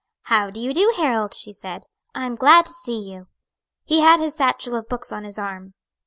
[0.23, 1.83] "How do you do, Harold?" she said;
[2.15, 3.27] "I am glad to see you."
[3.85, 5.75] He had his satchel of books on his arm.